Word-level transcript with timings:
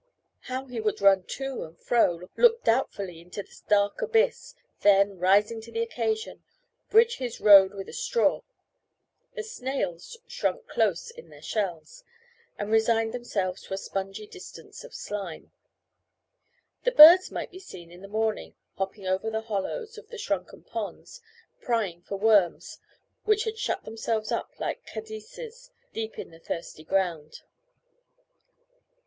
How 0.45 0.65
he 0.65 0.81
would 0.81 0.99
run 0.99 1.25
to 1.27 1.63
and 1.63 1.77
fro, 1.79 2.27
look 2.35 2.63
doubtfully 2.63 3.21
into 3.21 3.43
the 3.43 3.53
dark 3.69 4.01
abyss, 4.01 4.55
then, 4.79 5.19
rising 5.19 5.61
to 5.61 5.71
the 5.71 5.83
occasion, 5.83 6.43
bridge 6.89 7.17
his 7.17 7.39
road 7.39 7.75
with 7.75 7.87
a 7.87 7.93
straw. 7.93 8.41
The 9.35 9.43
snails 9.43 10.17
shrunk 10.25 10.65
close 10.67 11.11
in 11.11 11.29
their 11.29 11.43
shells, 11.43 12.03
and 12.57 12.71
resigned 12.71 13.13
themselves 13.13 13.61
to 13.61 13.75
a 13.75 13.77
spongy 13.77 14.25
distance 14.25 14.83
of 14.83 14.95
slime. 14.95 15.51
The 16.83 16.93
birds 16.93 17.29
might 17.29 17.51
be 17.51 17.59
seen 17.59 17.91
in 17.91 18.01
the 18.01 18.07
morning, 18.07 18.55
hopping 18.79 19.05
over 19.05 19.29
the 19.29 19.41
hollows 19.41 19.99
of 19.99 20.07
the 20.09 20.17
shrunken 20.17 20.63
ponds, 20.63 21.21
prying 21.61 22.01
for 22.01 22.15
worms, 22.15 22.79
which 23.25 23.43
had 23.43 23.59
shut 23.59 23.83
themselves 23.83 24.31
up 24.31 24.59
like 24.59 24.83
caddises 24.83 25.69
deep 25.93 26.17
in 26.17 26.31
the 26.31 26.39
thirsty 26.39 26.83
ground. 26.83 27.41